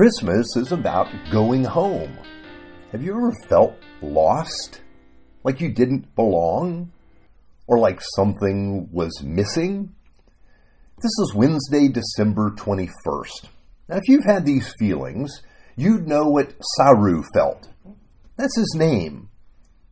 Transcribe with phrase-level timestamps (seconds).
[0.00, 2.16] Christmas is about going home.
[2.90, 4.80] Have you ever felt lost?
[5.44, 6.90] Like you didn't belong?
[7.66, 9.94] Or like something was missing?
[11.02, 13.48] This is Wednesday, December 21st.
[13.90, 15.42] Now, if you've had these feelings,
[15.76, 17.68] you'd know what Saroo felt.
[18.38, 19.28] That's his name.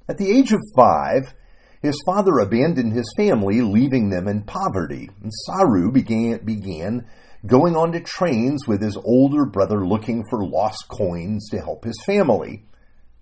[0.09, 1.35] At the age of five,
[1.81, 5.09] his father abandoned his family, leaving them in poverty.
[5.23, 7.07] And Saroo began, began
[7.47, 12.01] going on to trains with his older brother looking for lost coins to help his
[12.05, 12.65] family.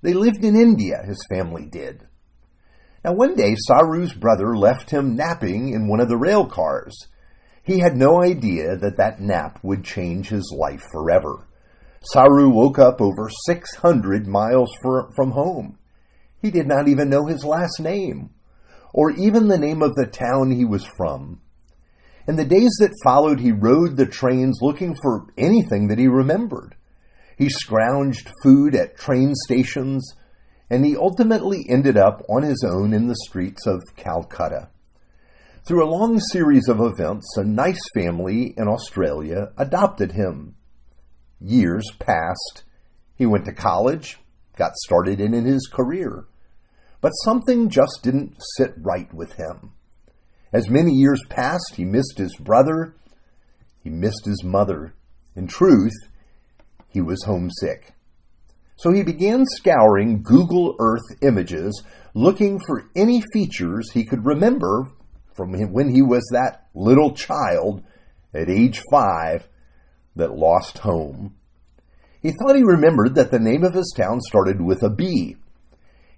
[0.02, 2.06] They lived in India, his family did.
[3.04, 7.08] Now, one day, Saroo's brother left him napping in one of the rail cars.
[7.62, 11.46] He had no idea that that nap would change his life forever.
[12.12, 15.78] Saroo woke up over 600 miles for, from home.
[16.40, 18.30] He did not even know his last name,
[18.96, 21.38] or even the name of the town he was from.
[22.26, 26.74] In the days that followed, he rode the trains looking for anything that he remembered.
[27.36, 30.14] He scrounged food at train stations,
[30.70, 34.70] and he ultimately ended up on his own in the streets of Calcutta.
[35.68, 40.54] Through a long series of events, a nice family in Australia adopted him.
[41.38, 42.64] Years passed.
[43.14, 44.18] He went to college,
[44.56, 46.24] got started in his career.
[47.06, 49.74] But something just didn't sit right with him.
[50.52, 52.96] As many years passed, he missed his brother,
[53.80, 54.92] he missed his mother.
[55.36, 55.94] In truth,
[56.88, 57.94] he was homesick.
[58.74, 61.80] So he began scouring Google Earth images,
[62.12, 64.90] looking for any features he could remember
[65.36, 67.84] from when he was that little child
[68.34, 69.46] at age five
[70.16, 71.36] that lost home.
[72.20, 75.36] He thought he remembered that the name of his town started with a B.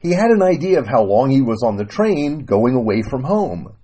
[0.00, 3.24] He had an idea of how long he was on the train going away from
[3.24, 3.74] home.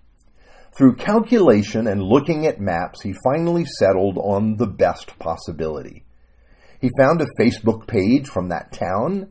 [0.76, 6.04] Through calculation and looking at maps, he finally settled on the best possibility.
[6.80, 9.30] He found a Facebook page from that town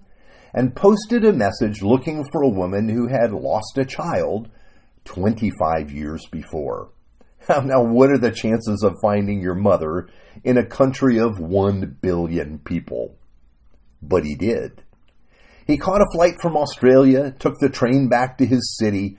[0.53, 4.49] and posted a message looking for a woman who had lost a child
[5.05, 6.91] 25 years before.
[7.49, 10.07] Now, what are the chances of finding your mother
[10.45, 13.17] in a country of 1 billion people?
[14.01, 14.81] But he did.
[15.65, 19.17] He caught a flight from Australia, took the train back to his city.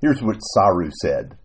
[0.00, 1.36] Here's what Saroo said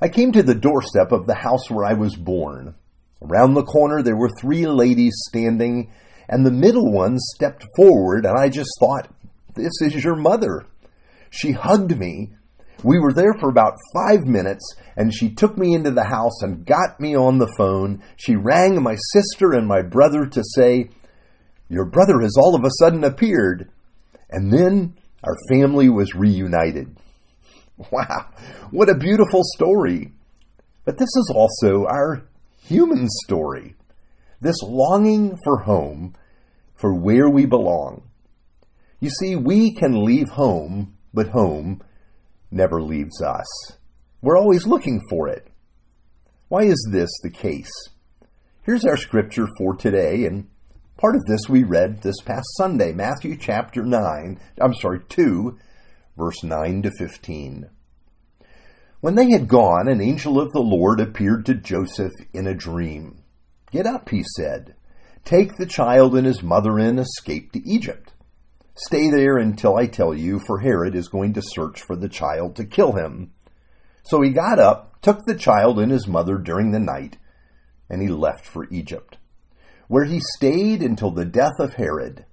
[0.00, 2.74] I came to the doorstep of the house where I was born.
[3.22, 5.92] Around the corner, there were three ladies standing,
[6.28, 9.12] and the middle one stepped forward, and I just thought,
[9.54, 10.66] This is your mother.
[11.28, 12.30] She hugged me.
[12.82, 16.64] We were there for about five minutes, and she took me into the house and
[16.64, 18.02] got me on the phone.
[18.16, 20.88] She rang my sister and my brother to say,
[21.70, 23.70] Your brother has all of a sudden appeared.
[24.28, 26.96] And then our family was reunited.
[27.90, 28.26] Wow,
[28.70, 30.12] what a beautiful story.
[30.84, 32.26] But this is also our
[32.58, 33.74] human story
[34.40, 36.14] this longing for home,
[36.74, 38.02] for where we belong.
[39.00, 41.80] You see, we can leave home, but home
[42.50, 43.46] never leaves us.
[44.20, 45.46] We're always looking for it.
[46.48, 47.70] Why is this the case?
[48.62, 50.49] Here's our scripture for today, and
[51.00, 55.58] part of this we read this past Sunday, Matthew chapter 9, I'm sorry, 2,
[56.18, 57.70] verse 9 to 15.
[59.00, 63.22] When they had gone, an angel of the Lord appeared to Joseph in a dream.
[63.70, 64.74] Get up, he said.
[65.24, 68.12] Take the child and his mother and escape to Egypt.
[68.74, 72.56] Stay there until I tell you, for Herod is going to search for the child
[72.56, 73.32] to kill him.
[74.02, 77.16] So he got up, took the child and his mother during the night,
[77.88, 79.16] and he left for Egypt,
[79.90, 82.24] where he stayed until the death of Herod.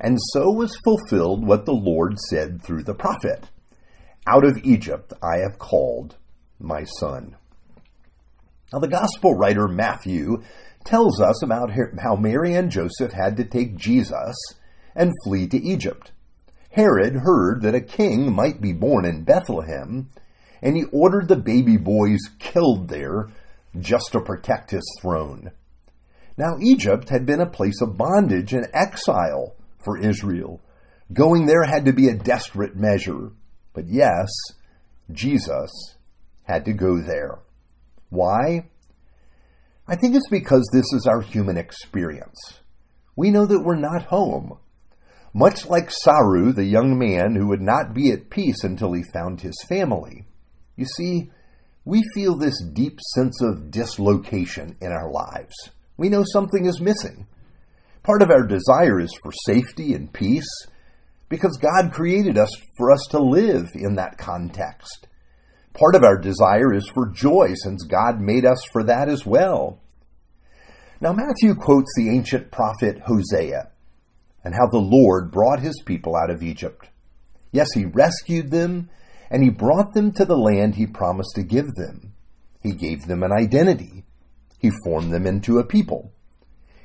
[0.00, 3.50] And so was fulfilled what the Lord said through the prophet.
[4.26, 6.16] Out of Egypt I have called
[6.58, 7.36] my son.
[8.72, 10.42] Now, the gospel writer Matthew
[10.86, 11.72] tells us about
[12.02, 14.34] how Mary and Joseph had to take Jesus
[14.96, 16.10] and flee to Egypt.
[16.70, 20.08] Herod heard that a king might be born in Bethlehem,
[20.62, 23.28] and he ordered the baby boys killed there
[23.78, 25.52] just to protect his throne.
[26.36, 29.54] Now, Egypt had been a place of bondage and exile
[29.84, 30.60] for Israel.
[31.12, 33.30] Going there had to be a desperate measure.
[33.72, 34.28] But yes,
[35.12, 35.70] Jesus
[36.44, 37.38] had to go there.
[38.10, 38.68] Why?
[39.86, 42.60] I think it's because this is our human experience.
[43.16, 44.58] We know that we're not home.
[45.32, 49.40] Much like Saroo, the young man who would not be at peace until he found
[49.40, 50.26] his family.
[50.76, 51.30] You see,
[51.84, 55.54] we feel this deep sense of dislocation in our lives.
[55.96, 57.26] We know something is missing.
[58.02, 60.48] Part of our desire is for safety and peace,
[61.28, 65.08] because God created us for us to live in that context.
[65.72, 69.80] Part of our desire is for joy, since God made us for that as well.
[71.00, 73.70] Now, Matthew quotes the ancient prophet Hosea
[74.44, 76.88] and how the Lord brought his people out of Egypt.
[77.50, 78.90] Yes, he rescued them
[79.30, 82.14] and he brought them to the land he promised to give them.
[82.62, 84.04] He gave them an identity.
[84.64, 86.10] He formed them into a people.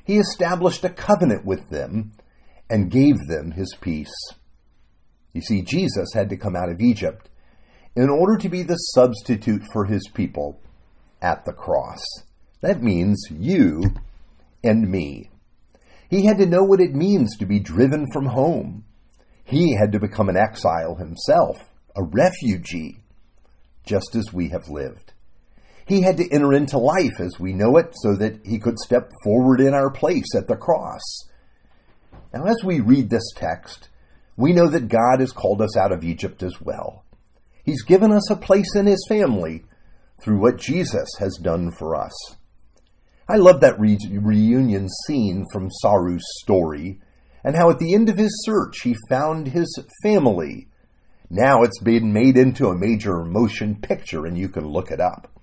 [0.03, 2.11] He established a covenant with them
[2.69, 4.11] and gave them his peace.
[5.31, 7.29] You see, Jesus had to come out of Egypt
[7.95, 10.59] in order to be the substitute for his people
[11.21, 12.03] at the cross.
[12.59, 13.81] That means you
[14.61, 15.29] and me.
[16.09, 18.83] He had to know what it means to be driven from home.
[19.45, 23.05] He had to become an exile himself, a refugee,
[23.85, 25.13] just as we have lived.
[25.89, 29.11] He had to enter into life as we know it so that he could step
[29.23, 31.01] forward in our place at the cross.
[32.31, 33.89] Now, as we read this text,
[34.37, 37.05] we know that God has called us out of Egypt as well.
[37.65, 39.65] He's given us a place in his family
[40.23, 42.13] through what Jesus has done for us.
[43.27, 47.01] I love that re- reunion scene from Saroo's story
[47.43, 50.67] and how at the end of his search he found his family.
[51.31, 55.38] Now it's been made into a major motion picture and you can look it up.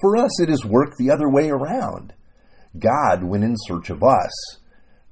[0.00, 2.14] For us, it has worked the other way around.
[2.78, 4.58] God went in search of us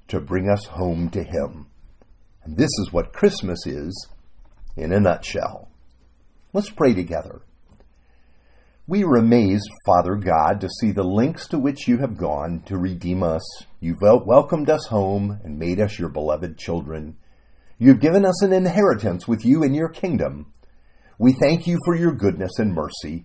[0.09, 1.69] to bring us home to him.
[2.45, 4.09] And this is what Christmas is
[4.77, 5.69] in a nutshell.
[6.53, 7.43] Let's pray together.
[8.87, 12.77] We are amazed, Father God, to see the lengths to which you have gone to
[12.77, 13.43] redeem us.
[13.79, 17.17] You've welcomed us home and made us your beloved children.
[17.79, 20.53] You've given us an inheritance with you in your kingdom.
[21.17, 23.25] We thank you for your goodness and mercy.